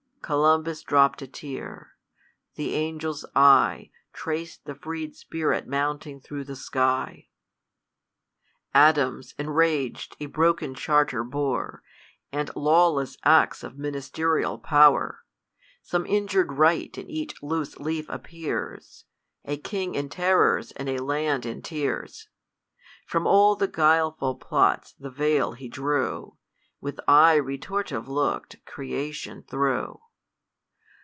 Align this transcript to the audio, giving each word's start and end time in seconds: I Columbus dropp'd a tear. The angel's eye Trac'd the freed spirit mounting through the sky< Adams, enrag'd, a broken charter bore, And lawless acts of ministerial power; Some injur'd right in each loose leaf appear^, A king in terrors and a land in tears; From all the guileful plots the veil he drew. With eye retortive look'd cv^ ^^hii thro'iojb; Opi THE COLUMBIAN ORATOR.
I 0.23 0.33
Columbus 0.33 0.81
dropp'd 0.85 1.21
a 1.23 1.27
tear. 1.27 1.97
The 2.55 2.73
angel's 2.73 3.25
eye 3.35 3.91
Trac'd 4.13 4.59
the 4.63 4.75
freed 4.75 5.13
spirit 5.13 5.67
mounting 5.67 6.21
through 6.21 6.45
the 6.45 6.55
sky< 6.55 7.27
Adams, 8.73 9.33
enrag'd, 9.37 10.15
a 10.21 10.27
broken 10.27 10.73
charter 10.73 11.25
bore, 11.25 11.83
And 12.31 12.49
lawless 12.55 13.17
acts 13.25 13.61
of 13.61 13.77
ministerial 13.77 14.57
power; 14.57 15.25
Some 15.81 16.05
injur'd 16.05 16.53
right 16.53 16.97
in 16.97 17.09
each 17.09 17.43
loose 17.43 17.77
leaf 17.77 18.07
appear^, 18.07 19.03
A 19.43 19.57
king 19.57 19.95
in 19.95 20.07
terrors 20.07 20.71
and 20.71 20.87
a 20.87 21.03
land 21.03 21.45
in 21.45 21.61
tears; 21.61 22.29
From 23.05 23.27
all 23.27 23.57
the 23.57 23.67
guileful 23.67 24.35
plots 24.35 24.93
the 24.93 25.11
veil 25.11 25.53
he 25.53 25.67
drew. 25.67 26.37
With 26.79 27.01
eye 27.05 27.37
retortive 27.37 28.07
look'd 28.07 28.61
cv^ 28.63 28.63
^^hii 28.63 28.65
thro'iojb; 28.71 28.77
Opi 28.77 29.43
THE 29.43 29.43
COLUMBIAN 29.43 29.43
ORATOR. 29.91 29.99